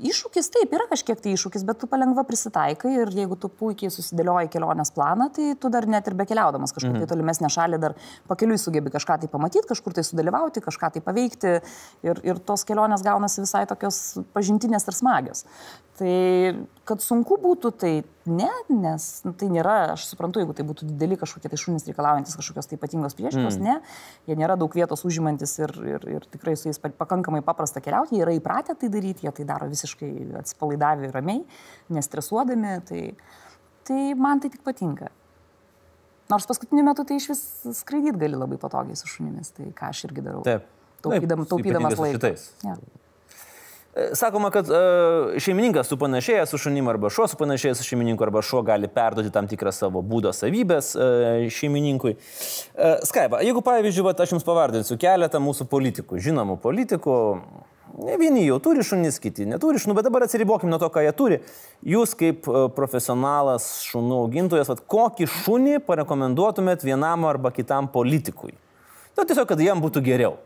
[0.10, 4.51] iššūkis taip yra kažkiek tai iššūkis, bet tu palengva prisitaikai ir jeigu tu puikiai susidėlioji
[4.53, 7.97] kelionės planą, tai tu dar net ir be keliaudamas kažkur tai tolimesnę šalį dar
[8.32, 11.56] pakeliui sugebi kažką tai pamatyti, kažkur tai sudalyvauti, kažką tai paveikti
[12.08, 14.03] ir, ir tos kelionės gaunasi visai tokios
[14.36, 15.45] pažintinės ir smagios.
[15.93, 16.13] Tai
[16.89, 17.91] kad sunku būtų, tai
[18.25, 22.34] ne, nes nu, tai nėra, aš suprantu, jeigu tai būtų dideli kažkokie tai šunys reikalaujantis
[22.39, 23.67] kažkokios tai ypatingos priežiūros, mm.
[23.67, 23.75] ne,
[24.25, 28.17] jie nėra daug vietos užimantis ir, ir, ir tikrai su jais pa- pakankamai paprasta keliauti,
[28.17, 30.10] jie yra įpratę tai daryti, jie tai daro visiškai
[30.41, 31.43] atsipalaidavę ir ramiai,
[31.93, 33.03] nestresuodami, tai,
[33.86, 35.12] tai man tai tik patinka.
[36.34, 37.45] Nors paskutiniu metu tai iš vis
[37.84, 40.41] skraidyti gali labai patogiai su šunimis, tai ką aš irgi darau.
[40.47, 40.65] Taip.
[41.03, 42.29] Taupydam, taupydamas laiką.
[42.63, 42.77] Ja.
[43.95, 48.63] E, Sakoma, kad uh, šeimininkas supanašėjęs su šunim arba šuo supanašėjęs su šeimininku arba šuo
[48.65, 52.15] gali perduoti tam tikrą savo būdo savybės uh, šeimininkui.
[52.15, 57.17] Uh, Skaiba, jeigu pavyzdžiui, vat, aš jums pavardinsiu keletą mūsų politikų, žinomų politikų,
[58.17, 61.38] vieni jau turi šunis, kiti neturi šunų, bet dabar atsiribokim nuo to, ką jie turi.
[61.86, 68.56] Jūs kaip profesionalas šunų augintojas, vat, kokį šunį parekomenduotumėt vienam arba kitam politikui?
[69.13, 70.39] Nu, tiesiog, kad jam būtų geriau.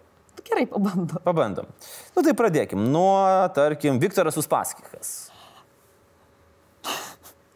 [0.46, 1.22] Gerai, pabandom.
[1.26, 1.72] Pabandom.
[2.16, 3.18] Nu tai pradėkim nuo,
[3.56, 5.16] tarkim, Viktoras Uspaskikas.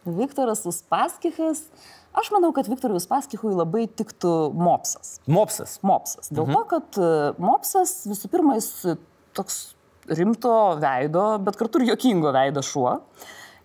[0.04, 1.66] Viktoras Uspaskichas.
[2.12, 5.16] Aš manau, kad Viktorui Uspaskychui labai tiktų mopsas.
[5.30, 5.78] Mopsas.
[5.86, 6.28] Mopsas.
[6.28, 6.56] Dėl mhm.
[6.56, 8.72] to, kad e, mopsas visų pirma jis
[9.36, 9.60] toks
[10.10, 12.98] rimto veido, bet kartu ir jokingo veido šuo.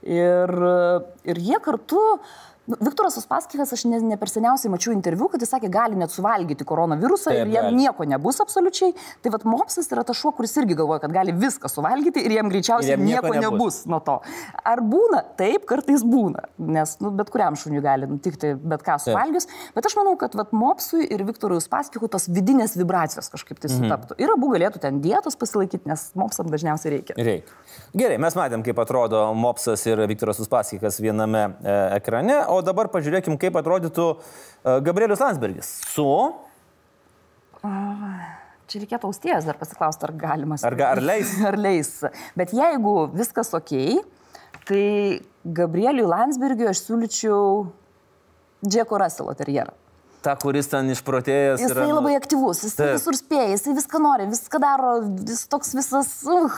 [0.08, 0.54] Ir,
[1.28, 2.00] ir jie kartu,
[2.68, 6.14] nu, Viktoras Uspaskichas, aš ne, ne per seniausiai mačiau interviu, kad jis sakė, gali net
[6.14, 7.82] suvalgyti koronavirusą Taip, ir jam gali.
[7.82, 8.94] nieko nebus absoliučiai.
[9.24, 12.52] Tai vad mopsas yra tas šuo, kuris irgi galvoja, kad gali viską suvalgyti ir jam
[12.52, 13.58] greičiausiai Ir jam nieko nieko, nebus.
[13.58, 14.18] nebus nuo to.
[14.68, 15.24] Ar būna?
[15.40, 19.48] Taip, kartais būna, nes nu, bet kuriam šuniui gali nutikti bet ką suvalgius.
[19.76, 24.18] Bet aš manau, kad vat, mopsui ir Viktorui Uspaskychui tos vidinės vibracijos kažkaip tai sutaptų.
[24.22, 27.18] Ir abu galėtų ten dietos pasilaikyti, nes mopsam dažniausiai reikia.
[27.18, 27.58] Reikia.
[27.98, 33.38] Gerai, mes matėm, kaip atrodo Mopsas ir Viktoras Uspaskikas viename e, ekrane, o dabar pažiūrėkim,
[33.42, 36.08] kaip atrodytų e, Gabrielius Landsbergis su...
[38.68, 40.58] Čia reikėtų austies dar pasiklausti, ar galima.
[40.68, 41.30] Ar ga- ar leis?
[41.48, 41.92] Ar leis.
[42.36, 43.72] Bet jeigu viskas ok,
[44.68, 44.84] tai
[45.48, 47.70] Gabrieliui Landsbergiui aš siūlyčiau
[48.68, 49.72] Džeko Russelo terjerą.
[50.28, 51.62] Ta, kuris ten išprotėjęs.
[51.62, 52.98] Jisai yra, nu, labai aktyvus, jis Taip.
[52.98, 54.90] visur spėja, jisai viską nori, viską daro,
[55.24, 56.58] jis toks visas uh,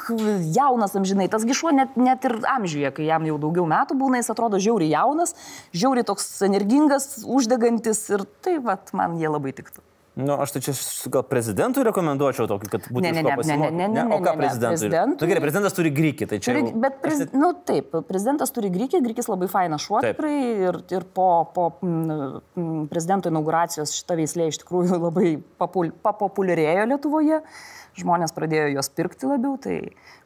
[0.55, 1.27] jaunas amžinai.
[1.29, 4.95] Tas gišuo net, net ir amžiuje, kai jam jau daugiau metų būna, jis atrodo žiauriai
[4.95, 5.35] jaunas,
[5.77, 9.85] žiauriai toks energingas, uždegantis ir tai vat, man jie labai tiktų.
[10.19, 10.73] Nu, aš tai čia
[11.13, 13.77] gal prezidentui rekomenduočiau tokį, kad būtų Ne, ne, ko ne, ne, pasimokyti.
[13.79, 14.75] ne, ne, O ne, ką ne, prezidentui?
[14.89, 16.53] prezidentui- Nu, gerai, prezidentas turi grįkį, tai čia...
[16.57, 20.35] Turi, bet, prez, nu, taip, prezidentas turi grįkį, grįkis labai fainas šuo tikrai
[20.67, 27.41] ir, ir po, po mm, prezidento inauguracijos šita veislė iš tikrųjų labai papul, papopuliarėjo Lietuvoje.
[27.99, 29.79] Žmonės pradėjo juos pirkti labiau, tai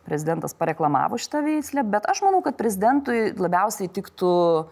[0.05, 4.65] prezidentas pareklamavo šitą veislę, bet aš manau, kad prezidentui labiausiai tiktų a,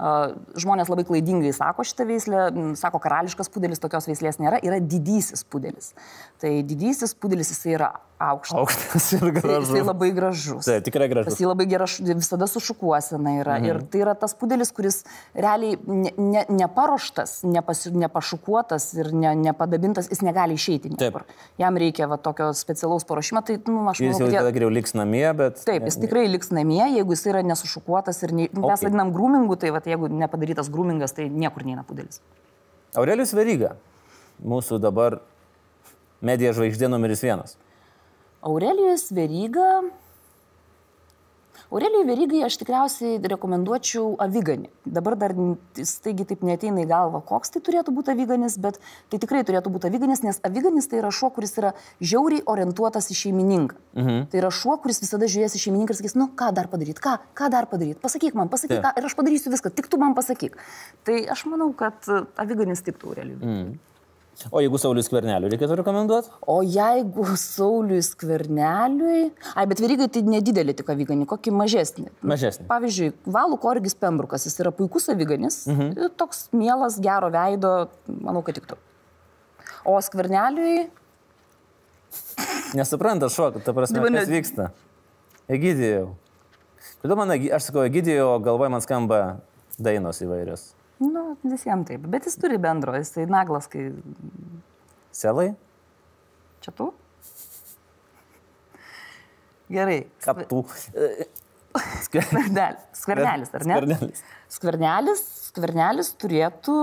[0.00, 2.44] Žmonės labai klaidingai sako šitą veislę,
[2.80, 5.92] sako karališkas pudelis, tokios veislės nėra, yra didysis pudelis.
[6.40, 8.58] Tai didysis pudelis jisai yra aukštas.
[8.58, 9.70] Aukštas ir gražus.
[9.70, 10.68] jisai labai gražus.
[10.68, 11.38] Tai tikrai gražus.
[11.40, 13.56] Jį labai gera, š- visada su šukuosena yra.
[13.58, 13.68] Mhm.
[13.70, 15.00] Ir tai yra tas pudelis, kuris
[15.34, 21.24] realiai ne, ne, neparuoštas, nepasi, nepašukuotas ir ne, nepadabintas, jis negali išeiti niekur.
[21.60, 23.42] Jam reikia va, tokio specialaus paruošimo.
[23.46, 24.56] Tai, nu, aš Jis manau, jau kad tada jie...
[24.58, 25.62] geriau liks namie, bet...
[25.66, 28.66] Taip, jis tikrai liks namie, jeigu jis yra nesušukuotas ir ne, okay.
[28.66, 32.20] mes vadinam grūmingu, tai va, jeigu nepadarytas grūmingas, tai niekur neina pudelis.
[32.98, 33.74] Aurelius Veryga,
[34.42, 35.20] mūsų dabar
[36.24, 37.56] medija žvaigždė numeris vienas.
[38.40, 39.82] Aurelijus Veryga.
[41.70, 44.70] Aurelijai Verygai aš tikriausiai rekomenduočiau aviganį.
[44.90, 45.34] Dabar dar
[45.86, 48.80] staigi taip neteina į galvą, koks tai turėtų būti aviganis, bet
[49.12, 53.18] tai tikrai turėtų būti aviganis, nes aviganis tai yra šuo, kuris yra žiauriai orientuotas į
[53.20, 53.78] šeimininką.
[54.00, 54.24] Mhm.
[54.32, 57.18] Tai yra šuo, kuris visada žiūrės į šeimininką ir sakys, nu ką dar padaryti, ką,
[57.38, 58.88] ką dar padaryti, pasakyk man, pasakyk, Taip.
[58.88, 60.58] ką, ir aš padarysiu viską, tik tu man pasakyk.
[61.06, 62.08] Tai aš manau, kad
[62.40, 63.38] aviganis tiktų Aurelijai.
[63.44, 63.78] Mhm.
[64.48, 66.30] O jeigu Saulis Kverneliui reikėtų rekomenduoti?
[66.48, 69.26] O jeigu Sauliui skverneliui...
[69.52, 72.06] Ai, bet vyrygai tai nedidelį tik aviganį, kokį mažesnį.
[72.32, 72.64] Mažesnį.
[72.70, 76.08] Pavyzdžiui, Valų Korgis Pembrukas, jis yra puikus aviganis, mhm.
[76.20, 77.74] toks mielas, gero veido,
[78.08, 78.80] manau, kad tiktų.
[79.84, 80.88] O skverneliui...
[82.78, 84.70] Nesupranta šuo, ta prasme, Dabar kas vyksta.
[85.50, 86.14] Egidijau.
[87.02, 89.20] Kodėl man, aš sakau, Egidijau, galvoje man skamba
[89.80, 90.70] dainos įvairios.
[91.00, 92.04] Nu, visiems taip.
[92.12, 93.88] Bet jis turi bendro, jis tai naglas, kai...
[95.16, 95.48] Selai?
[96.60, 96.90] Čia tu?
[99.70, 100.02] Gerai.
[100.24, 100.64] Kaptų.
[102.04, 102.26] Skver...
[102.26, 102.84] Skvernelis.
[102.98, 103.78] Skvernelis, ar ne?
[103.78, 104.22] Skvernelis.
[104.50, 106.76] Skvernelis, skvernelis turėtų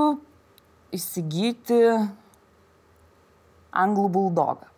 [0.96, 1.82] įsigyti
[3.78, 4.72] anglų buldogą.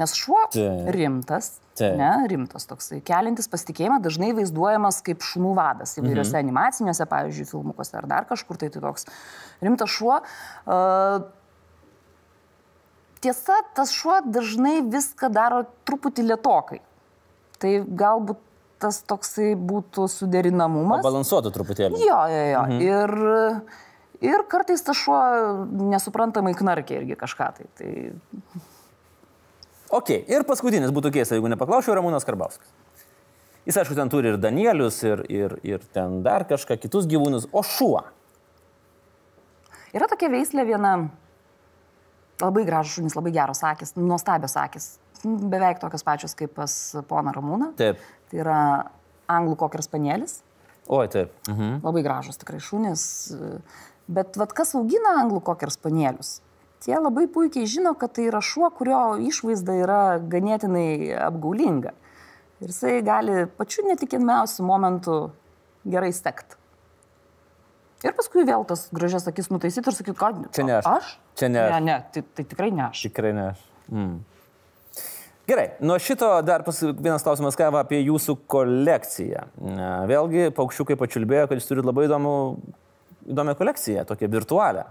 [0.00, 0.86] Nes šuo Taip.
[0.94, 1.98] rimtas, Taip.
[2.00, 6.40] ne, rimtas toksai, kelintis pasitikėjimą, dažnai vaizduojamas kaip šunų vadas įvairiuose mhm.
[6.46, 9.04] animaciniuose, pavyzdžiui, filmukuose ar dar kažkur, tai tai toks
[9.60, 10.16] rimtas šuo.
[10.64, 11.26] Uh,
[13.22, 16.80] tiesa, tas šuo dažnai viską daro truputį lietokai.
[17.62, 18.40] Tai galbūt
[18.82, 21.04] tas toksai būtų suderinamumas.
[21.04, 22.00] Balansuotų truputėlį.
[22.02, 22.62] Jo, jo, jo.
[22.66, 22.80] Mhm.
[22.82, 25.20] Ir, ir kartais tas šuo
[25.92, 27.68] nesuprantamai knarkia irgi kažką tai.
[27.78, 27.92] tai...
[29.92, 32.70] Ok, ir paskutinis būtų keista, jeigu nepaklausiau, Ramūnas Karbauskis.
[33.66, 37.62] Jis, aišku, ten turi ir Danielius, ir, ir, ir ten dar kažką, kitus gyvūnus, o
[37.62, 38.00] šuo.
[39.92, 40.94] Yra tokia veislė viena,
[42.40, 44.88] labai gražus šunis, labai geros akis, nuostabios akis,
[45.22, 46.74] beveik tokios pačios kaip pas
[47.10, 47.74] poną Ramūną.
[47.78, 48.00] Taip.
[48.32, 48.62] Tai yra
[49.30, 50.40] anglų kokiras panėlis,
[50.88, 51.30] Oi, taip.
[51.48, 51.82] Mhm.
[51.84, 53.04] labai gražus tikrai šunis.
[54.10, 56.40] Bet vad kas augina anglų kokiras panėlius?
[56.82, 61.92] Tie labai puikiai žino, kad tai yra šuo, kurio išvaizda yra ganėtinai apgaulinga.
[62.62, 65.18] Ir jisai gali pačiu netikėmiausių momentų
[65.92, 66.56] gerai stekt.
[68.02, 70.88] Ir paskui vėl tas gražias akis nutaisyti ir sakyti, kad Čia ne aš.
[70.90, 71.10] Aš?
[71.38, 71.72] Čia ne aš.
[71.72, 73.04] Ne, ne, tai, tai tikrai ne aš.
[73.06, 73.44] Tikrai ne.
[73.52, 73.66] aš.
[73.92, 74.16] Mm.
[75.46, 79.44] Gerai, nuo šito dar pas, vienas klausimas, ką va apie jūsų kolekciją.
[80.10, 82.34] Vėlgi, paukščiukai pačiulbėjo, kad jūs turite labai įdomų,
[83.34, 84.86] įdomią kolekciją, tokią virtualią.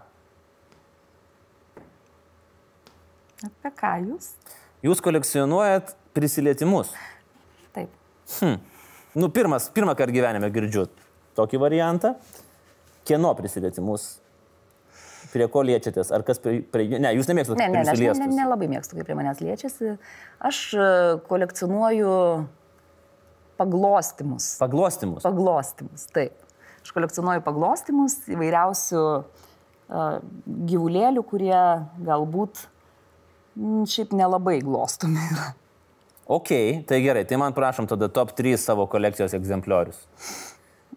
[3.48, 4.34] Apie ką jūs?
[4.86, 6.92] Jūs kolekcionuojat prisilietimus.
[7.76, 7.90] Taip.
[9.16, 10.86] Nu, pirmas, pirmą kartą gyvenime girdžiu
[11.38, 12.16] tokį variantą.
[13.08, 14.18] Kieno prisilietimus?
[15.32, 16.12] Prie ko liečiatės?
[16.16, 16.60] Ar kas prie...
[16.62, 18.38] prie ne, jūs nemėgstate Ne, ne, ne, aš ne, ne, prisiliestus?
[18.38, 19.96] nelabai mėgstu, kai prie manęs liečiasi.
[20.50, 20.88] Aš e,
[21.28, 22.16] kolekcionuoju
[23.62, 24.56] paglostimus.
[24.62, 25.26] Paglostimus.
[25.26, 26.36] Paglostimus, taip.
[26.82, 29.26] Aš kolekcionuoju paglostimus įvairiausių uh,
[30.72, 31.60] gyvulėlių, kurie
[32.08, 32.81] galbūt mm,
[33.56, 35.52] šiaip nelabai glostomi yra.
[36.32, 36.52] Ok,
[36.88, 40.00] tai gerai, tai man prašom tada top 3 savo kolekcijos egzempliorius.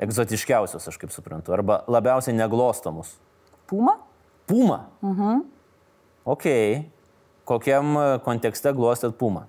[0.04, 3.16] Egzotiškiausius, aš kaip suprantu, arba labiausiai neglostomus.
[3.70, 3.96] Puma?
[4.46, 4.84] Puma.
[5.02, 5.42] Mhm.
[6.24, 6.46] Ok.
[7.44, 9.44] Kokiam e, kontekste glostėt pumą?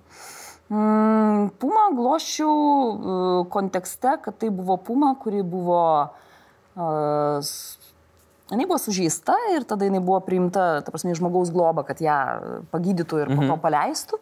[0.68, 5.78] Mm, Puma gloščiau uh, kontekste, kad tai buvo Puma, kuri buvo...
[6.76, 7.38] Uh,
[8.50, 12.18] Jinai buvo sužeista ir tada jinai buvo priimta, ta prasme, žmogaus globą, kad ją
[12.70, 14.20] pagydytų ir po to paleistų.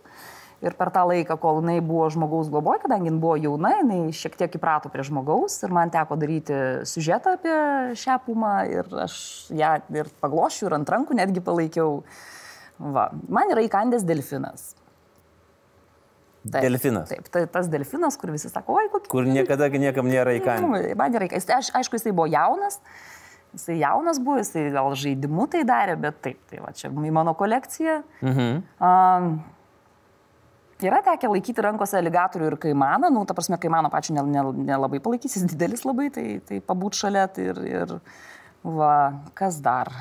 [0.64, 4.38] Ir per tą laiką, kol jinai buvo žmogaus globoje, kadangi jinai buvo jauna, jinai šiek
[4.40, 6.56] tiek įprato prie žmogaus ir man teko daryti
[6.88, 7.56] siužetą apie
[8.00, 9.18] šią pumą ir aš
[9.52, 11.98] ją ir paglošiu ir ant rankų netgi palaikiau.
[12.80, 13.10] Va.
[13.28, 14.72] Man yra įkandęs delfinas.
[16.44, 17.08] Taip, Delfinas.
[17.08, 19.08] Taip, tai tas delfinas, kur visi sako, oi, kokį.
[19.08, 20.64] Kur niekada niekam nėra įkandęs.
[20.64, 21.46] Nu, Man yra įkandęs.
[21.56, 22.80] Aš, aišku, jisai buvo jaunas.
[23.54, 27.36] Jisai jaunas buvo, jisai gal žaidimu tai darė, bet taip, tai va čia į mano
[27.38, 28.00] kolekciją.
[28.24, 28.62] Mhm.
[28.82, 29.34] Um,
[30.84, 35.00] yra tekę laikyti rankose aligatorių ir kaimaną, nu, ta prasme, kaimano pačiu nelabai ne, nelabai
[35.04, 37.96] palaikys, jis didelis labai, tai, tai pabūt šalia tai ir, ir
[38.64, 38.94] va,
[39.38, 39.92] kas dar.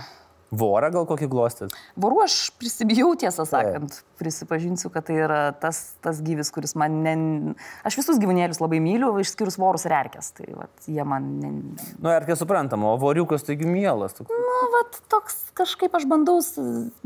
[0.53, 1.73] Vorą gal kokį glostėt?
[1.97, 6.99] Vorų aš prisibijau, tiesą sakant, prisipažinsiu, kad tai yra tas, tas gyvis, kuris man...
[7.05, 7.55] Ne...
[7.87, 10.29] Aš visus gyvūnėlius labai myliu, išskyrus vorus ir erkės.
[10.37, 11.29] Tai vat, jie man...
[11.41, 11.53] Ne...
[11.97, 14.13] Nu, kai suprantama, o voriukas taigi mielas.
[14.19, 14.29] Toks.
[14.29, 16.37] Nu, vat, toks kažkaip aš bandau,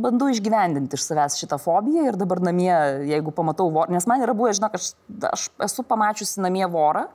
[0.01, 2.73] bandau išgyvendinti iš savęs šitą fobiją ir dabar namie,
[3.07, 4.91] jeigu pamatau vorą, nes man yra buvę, žinok, aš,
[5.31, 7.07] aš esu pamačiusi namie vorą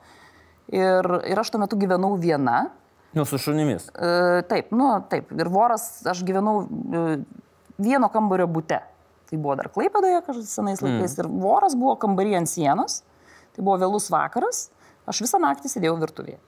[0.73, 2.71] ir, ir aš tuo metu gyvenau viena.
[3.15, 3.89] Nu, su šunimis.
[3.93, 5.33] E, taip, nu, taip.
[5.37, 7.03] Ir voras, aš gyvenau e,
[7.83, 8.79] vieno kambario būte.
[9.29, 11.17] Tai buvo dar klaipėdoje kažkaip senais laikais.
[11.17, 11.21] Mm.
[11.25, 13.03] Ir voras buvo kambarį ant sienos.
[13.53, 14.67] Tai buvo vėlus vakaras.
[15.09, 16.39] Aš visą naktį sėdėjau virtuvėje.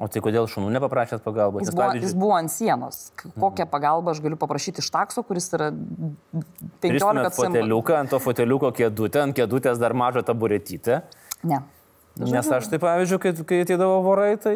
[0.00, 1.60] O tai kodėl šunų nepaprašėt pagalbos?
[1.60, 3.00] Jis buvo, pavyzdžiui, jis buvo ant sienos.
[3.20, 7.36] K- Kokią pagalbą aš galiu paprašyti iš takso, kuris yra 15 Pristumėt cm.
[7.36, 11.02] foteliuką, ant to foteliuko kėdutę, ant kėdutės dar mažą taburetytę.
[11.44, 11.60] Ne.
[12.18, 14.54] Nes aš tai, pavyzdžiui, kai, kai ateidavo vorai, tai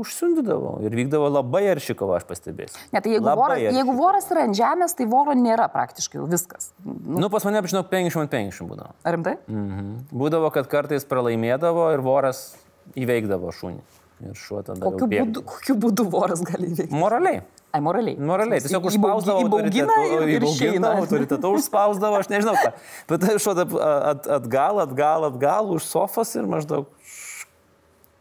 [0.00, 0.78] užsiundydavau.
[0.86, 2.78] Ir vykdavo labai arši kova, aš pastebėsiu.
[2.94, 6.20] Ne, tai jeigu, Labai vora, arši jeigu voras yra ant žemės, tai voro nėra praktiškai
[6.20, 6.70] jau viskas.
[6.86, 8.94] Nu, pas mane, žinau, 50 ant 50 būdavo.
[9.02, 9.34] Ar rimtai?
[9.50, 9.90] Mhm.
[10.14, 12.52] Būdavo, kad kartais pralaimėdavo ir voras
[12.98, 13.82] įveikdavo šunį.
[14.22, 14.78] Ir šuo tada.
[14.84, 16.94] Kokiu būdu, kokiu būdu voras gali veikti?
[16.94, 17.40] Moraliai.
[17.72, 18.18] Ai, moraliai.
[18.20, 19.96] Moraliai, tiesiog užspausdavo išeina.
[20.36, 22.72] Įbaugindavo, autoritetu užspausdavo, aš nežinau ką.
[23.08, 26.90] Bet tai šuo at, at, atgal, atgal, atgal, už sofos ir maždaug.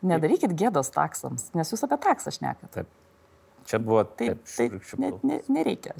[0.07, 2.71] Nedarykit gėdos taksams, nes jūs apie taksą šnekat.
[2.79, 2.89] Taip.
[3.69, 4.39] Čia buvo Tai, taip.
[4.47, 5.93] tai švirkščiu ne, ne, nereikia.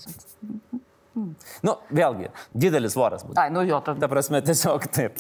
[1.62, 3.36] Nu, vėlgi, didelis voras būtų.
[3.38, 4.00] Ai, nu jo, tada.
[4.02, 5.20] Ta prasme, tiesiog taip.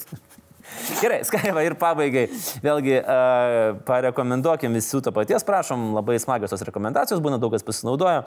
[1.02, 2.28] Gerai, skaiva ir pabaigai.
[2.64, 8.24] Vėlgi, uh, parekomenduokim visų to paties, prašom, labai smagios tos rekomendacijos, būna daug kas pasinaudoja.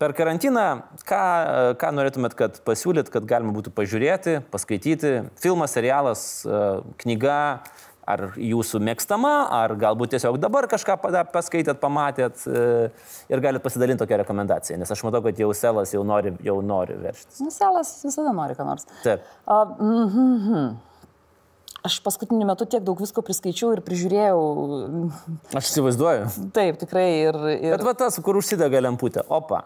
[0.00, 0.66] Per karantiną,
[1.06, 5.16] ką, uh, ką norėtumėt, kad pasiūlyt, kad galima būtų pažiūrėti, paskaityti?
[5.42, 7.40] Filmas, serialas, uh, knyga,
[8.06, 10.96] ar jūsų mėgstama, ar galbūt tiesiog dabar kažką
[11.34, 16.04] paskaitėt, pamatėt uh, ir galite pasidalinti tokią rekomendaciją, nes aš matau, kad jau selas jau
[16.06, 17.42] nori, jau nori verštis.
[17.42, 18.86] Nu, selas visada nori ką nors.
[19.02, 19.26] Taip.
[19.44, 20.76] A, mhm, mhm.
[21.86, 24.38] Aš paskutiniu metu tiek daug visko priskaičiau ir prižiūrėjau.
[25.54, 26.28] Aš įsivaizduoju.
[26.56, 27.08] Taip, tikrai.
[27.28, 27.74] Ir, ir...
[27.76, 29.22] Bet va tas, kur užsidega lemputė.
[29.30, 29.60] Opa.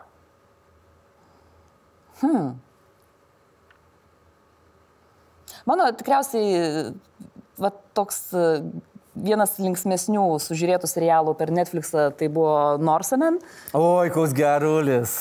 [5.71, 6.93] Mano tikriausiai
[7.61, 8.19] va, toks
[9.25, 13.39] vienas linksmesnių sužiūrėtų serialų per Netflixą tai buvo Norsemen.
[13.77, 15.15] Oi, koks gerulis.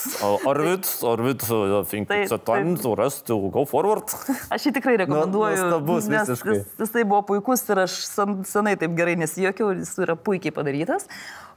[0.49, 4.09] Arvid, Arvid, I think Taip, it's a time to rest, to go forward.
[4.53, 5.59] Aš jį tikrai rekomenduoju.
[5.59, 6.57] nuostabus nes visiškai.
[6.57, 11.07] jis, jisai buvo puikus ir aš sen, senai taip gerai nesijokiau, jis yra puikiai padarytas.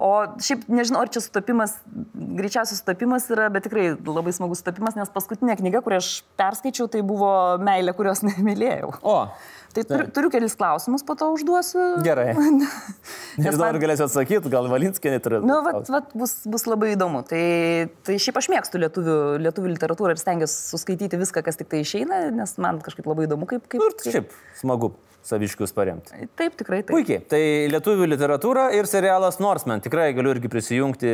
[0.02, 0.10] O
[0.42, 1.76] šiaip nežinau, ar čia sutapimas,
[2.12, 6.08] greičiausiai sutapimas yra, bet tikrai labai smagus sutapimas, nes paskutinė knyga, kurią aš
[6.40, 7.30] perskaičiau, tai buvo
[7.62, 8.90] Meilė, kurios nemylėjau.
[9.06, 9.16] O,
[9.76, 11.84] Tai turiu, turiu kelis klausimus, po to užduosiu.
[12.04, 12.32] gerai.
[13.40, 15.40] Nežinau, man- ar galėsiu atsakyti, gal Valinskė neturi.
[15.46, 17.22] Nu, vat, vat, bus, bus labai įdomu.
[17.28, 17.44] Tai,
[18.06, 22.26] tai šiaip aš mėgstu lietuvių, lietuvių literatūrą ir stengiuosi suskaityti viską, kas tik tai išeina,
[22.36, 23.64] nes man kažkaip labai įdomu, kaip...
[23.72, 26.16] kaip, Nu, ir šiaip smagu saviškius paremti.
[26.34, 26.90] Taip, tikrai taip.
[26.96, 27.20] Puikiai.
[27.30, 27.38] Tai
[27.70, 29.78] lietuvių literatūra ir serialas Norseman.
[29.84, 31.12] Tikrai galiu irgi prisijungti.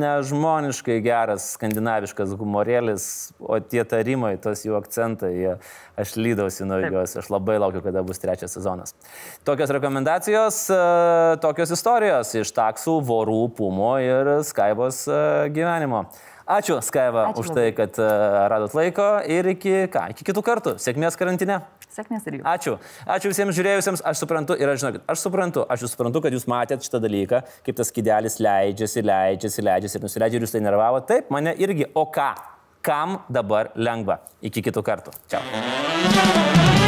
[0.00, 3.04] Nežmoniškai geras skandinaviškas humorėlis,
[3.42, 5.56] o tie tarimai, tos jų akcentai, jie,
[6.00, 7.16] aš lydausi nuo juos.
[7.20, 8.94] Aš labai laukiu, kada bus trečias sezonas.
[9.44, 10.80] Tokios rekomendacijos, e,
[11.44, 15.22] tokios istorijos iš taksų, vorų, pumo ir Skaibos e,
[15.54, 16.06] gyvenimo.
[16.50, 18.06] Ačiū, Skaiva, Ačiū už tai, kad e,
[18.50, 20.72] radot laiko ir iki, ką, iki kitų kartų.
[20.82, 21.60] Sėkmės karantine.
[21.94, 22.48] Sėkmės ir jums.
[22.50, 22.74] Ačiū.
[23.06, 24.02] Ačiū visiems žiūrėjusiems.
[24.06, 27.42] Aš suprantu ir aš žinau, aš suprantu, aš jūs suprantu, kad jūs matėt šitą dalyką,
[27.66, 31.02] kaip tas kidelis leidžiasi, leidžiasi, leidžiasi ir nusileidžia ir jūs tai nervavo.
[31.06, 31.86] Taip, mane irgi.
[31.94, 32.32] O ką?
[32.82, 34.22] Kam dabar lengva?
[34.42, 35.14] Iki kitų kartų.
[35.30, 36.78] Čia.